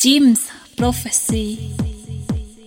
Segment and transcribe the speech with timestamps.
[0.00, 1.89] Jim's Prophecy.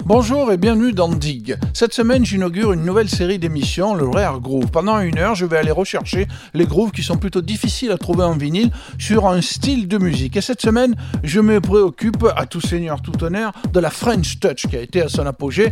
[0.05, 1.57] Bonjour et bienvenue dans Dig.
[1.73, 4.69] Cette semaine, j'inaugure une nouvelle série d'émissions, le Rare Groove.
[4.69, 8.23] Pendant une heure, je vais aller rechercher les grooves qui sont plutôt difficiles à trouver
[8.25, 8.69] en vinyle
[8.99, 10.35] sur un style de musique.
[10.35, 14.67] Et cette semaine, je me préoccupe, à tout seigneur, tout honneur, de la French Touch
[14.67, 15.71] qui a été à son apogée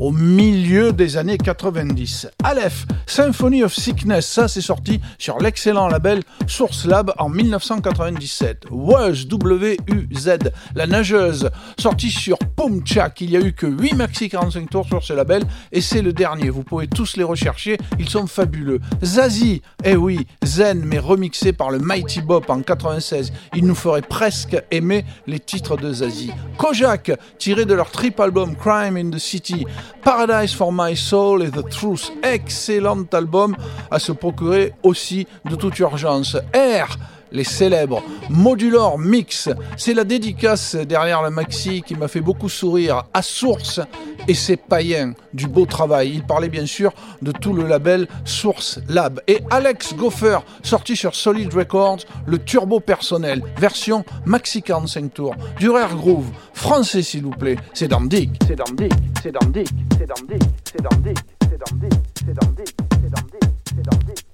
[0.00, 2.28] au milieu des années 90.
[2.42, 8.64] Aleph, Symphony of Sickness, ça c'est sorti sur l'excellent label Source Lab en 1997.
[8.70, 10.38] Wuz, W-U-Z,
[10.74, 11.48] la nageuse,
[11.78, 15.42] sortie sur Pumchak, il y a eu que 8 maxi 45 tours sur ce label
[15.72, 16.50] et c'est le dernier.
[16.50, 18.80] Vous pouvez tous les rechercher, ils sont fabuleux.
[19.02, 23.32] Zazie, eh oui, Zen mais remixé par le Mighty Bop en 96.
[23.54, 26.32] Il nous ferait presque aimer les titres de Zazie.
[26.56, 29.64] Kojak, tiré de leur trip album Crime in the City.
[30.02, 33.56] Paradise for My Soul et The Truth, excellent album
[33.90, 36.36] à se procurer aussi de toute urgence.
[36.54, 36.96] R
[37.32, 39.48] les célèbres Modular Mix.
[39.76, 43.80] C'est la dédicace derrière la maxi qui m'a fait beaucoup sourire à Source
[44.26, 46.12] et ses païens du beau travail.
[46.14, 49.20] Il parlait bien sûr de tout le label Source Lab.
[49.26, 55.70] Et Alex Goffer, sorti sur Solid Records, le turbo personnel, version maxi 45 tours, du
[55.70, 57.56] Rare Groove, français s'il vous plaît.
[57.74, 58.92] C'est dans Dick, c'est dans Dick,
[59.22, 61.18] c'est dans Dick, c'est dans Dick, c'est dans Dick,
[61.50, 61.94] c'est dans Dick,
[62.26, 64.27] c'est dans Dick, c'est dans Dick, c'est dans Dick.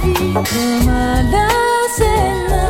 [0.00, 1.48] comme à la
[1.96, 2.60] scène,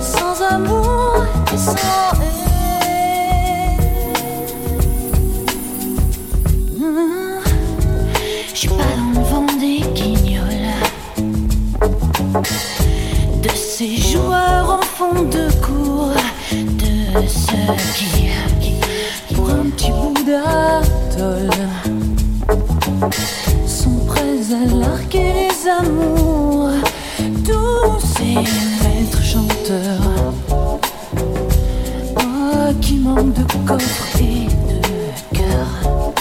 [0.00, 1.72] sans amour et sans
[2.20, 2.36] haine.
[8.52, 10.74] Je suis pas dans le vent des guignols,
[13.42, 16.12] de ces joueurs en fond de cours,
[16.52, 18.32] de ceux qui,
[19.34, 21.65] pour un petit bout d'atoll.
[28.40, 30.00] être chanteur.
[32.14, 36.12] Moi qui manque de coffre et de cœur.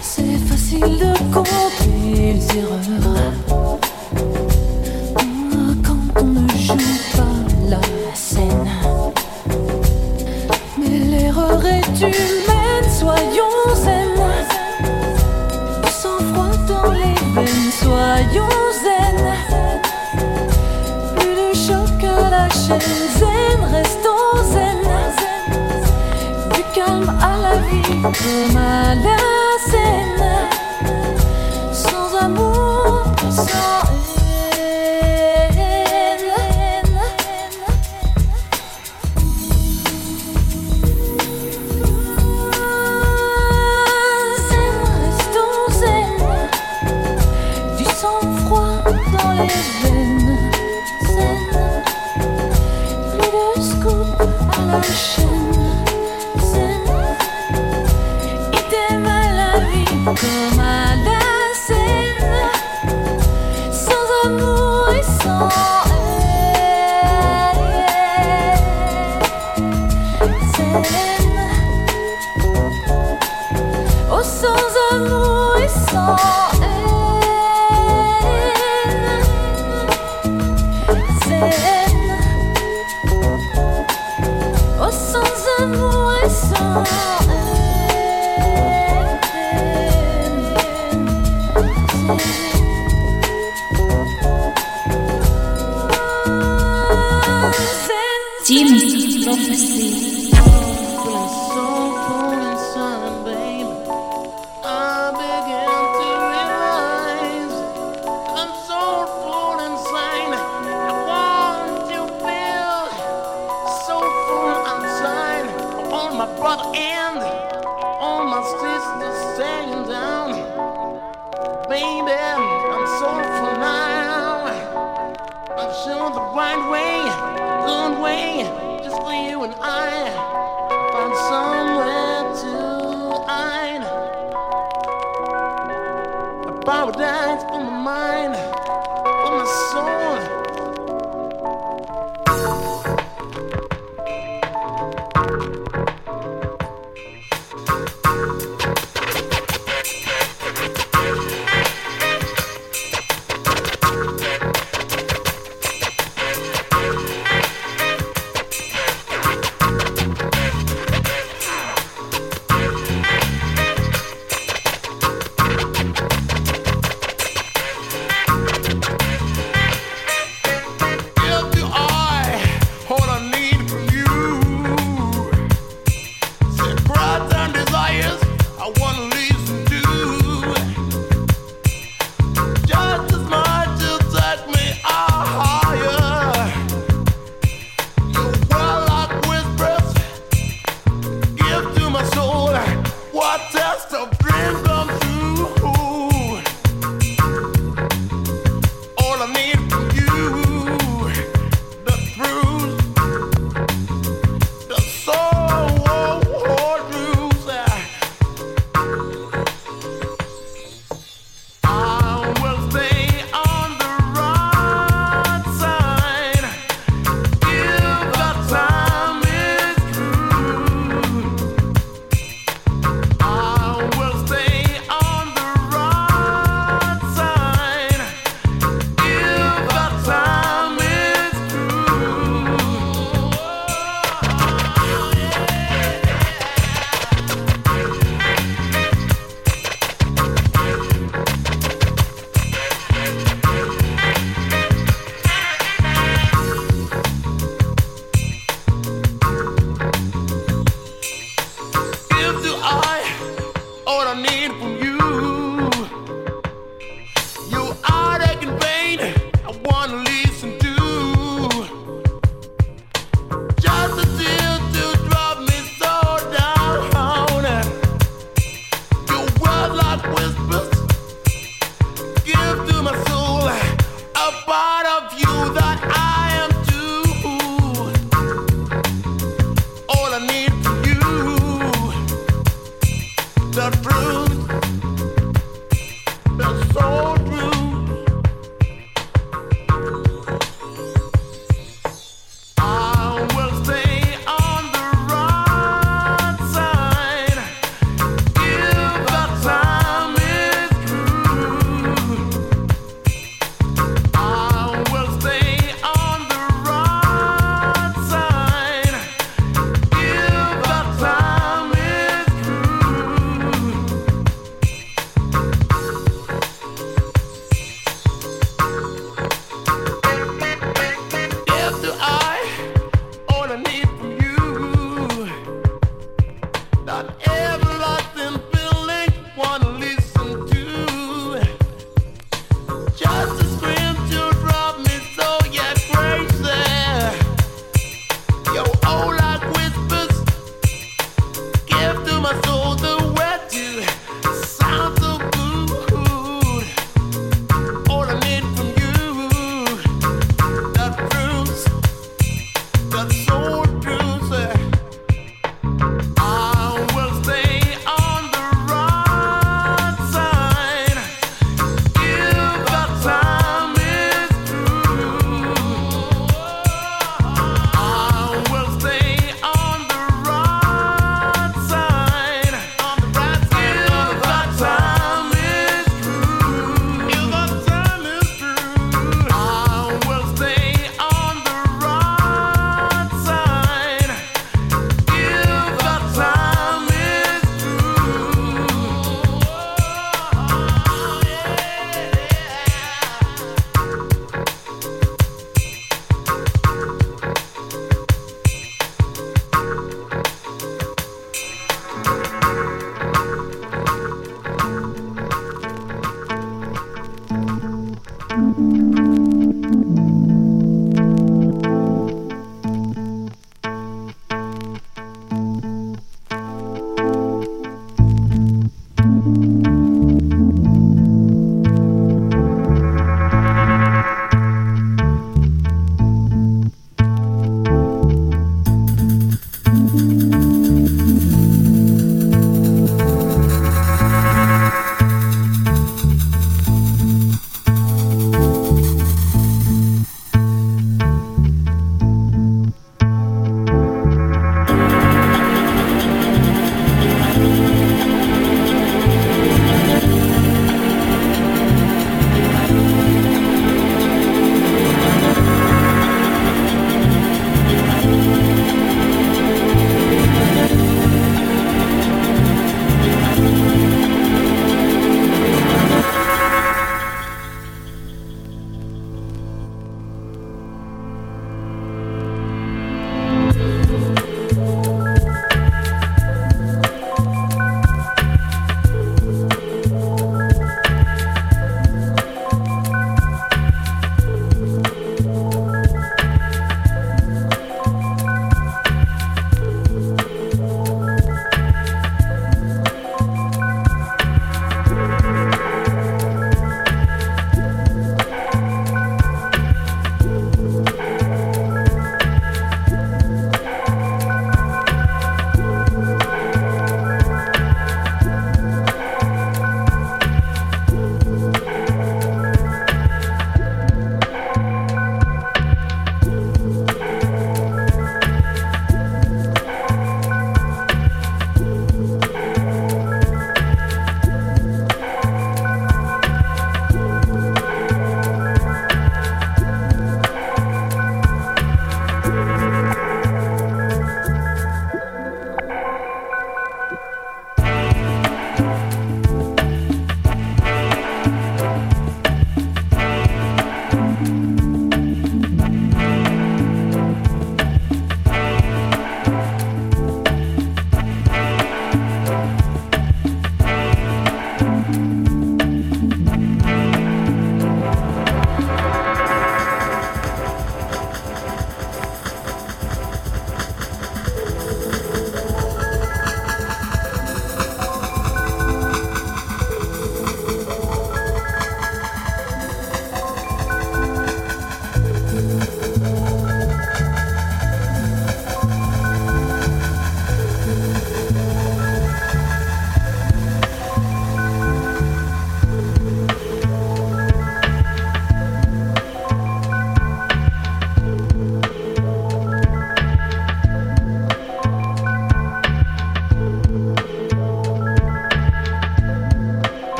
[0.00, 3.07] C'est facile de compter les erreurs.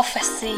[0.00, 0.56] Prophecy,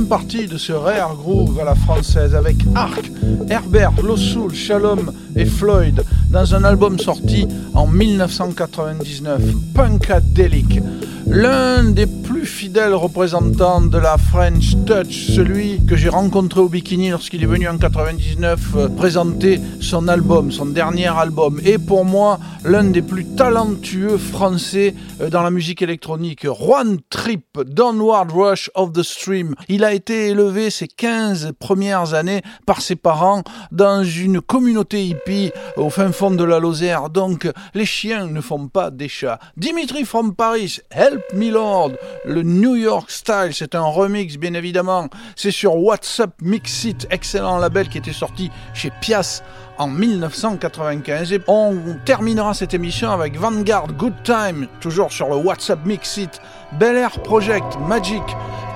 [0.00, 3.10] Partie de ce rare groove à la française avec Arc,
[3.50, 9.42] Herbert, Lossoul, Shalom et Floyd dans un album sorti en 1999,
[9.74, 10.80] Punkadelic.
[11.26, 17.10] L'un des plus fidèles représentants de la French Touch, celui que j'ai rencontré au Bikini
[17.10, 22.38] lorsqu'il est venu en 99 euh, présenter son album, son dernier album, et pour moi
[22.64, 28.92] l'un des plus talentueux français euh, dans la musique électronique, Juan Trip, Downward Rush of
[28.92, 29.54] the Stream.
[29.68, 33.42] Il a été élevé ces 15 premières années par ses parents
[33.72, 38.68] dans une communauté hippie au fin fond de la Lozère, donc les chiens ne font
[38.68, 39.38] pas des chats.
[39.58, 41.92] Dimitri from Paris, Help Me Lord,
[42.24, 47.88] le New York Style, c'est un remix bien évidemment, c'est sur WhatsApp Mixit, excellent label
[47.88, 49.42] qui était sorti chez Pias
[49.78, 51.32] en 1995.
[51.32, 56.40] Et on terminera cette émission avec Vanguard Good Time, toujours sur le WhatsApp Mixit,
[56.78, 58.22] Bel Air Project Magic,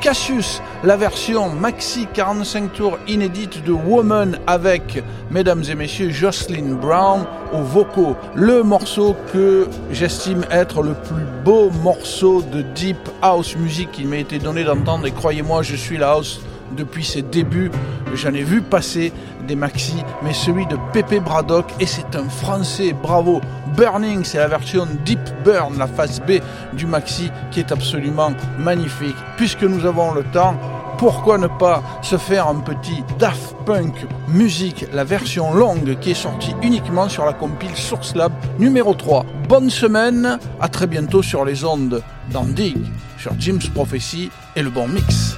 [0.03, 7.25] Cassius, la version maxi 45 tours inédite de Woman avec, mesdames et messieurs, Jocelyn Brown
[7.55, 8.15] aux vocaux.
[8.35, 14.19] Le morceau que j'estime être le plus beau morceau de Deep House Music qui m'a
[14.19, 16.41] été donné d'entendre et croyez-moi, je suis la house
[16.77, 17.71] depuis ses débuts.
[18.15, 19.13] J'en ai vu passer
[19.47, 23.41] des maxi, mais celui de Pepe Braddock, et c'est un français, bravo.
[23.77, 26.41] Burning, c'est la version Deep Burn, la phase B
[26.75, 29.17] du maxi, qui est absolument magnifique.
[29.37, 30.57] Puisque nous avons le temps,
[30.99, 36.15] pourquoi ne pas se faire un petit Daft Punk musique, la version longue qui est
[36.15, 39.27] sortie uniquement sur la compile Source Lab numéro 3.
[39.49, 42.79] Bonne semaine, à très bientôt sur les ondes d'Andig,
[43.19, 45.37] sur Jim's Prophecy et le bon mix.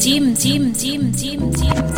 [0.00, 1.89] 唔知唔知唔知唔知唔知。